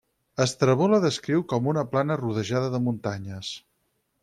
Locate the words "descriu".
1.03-1.43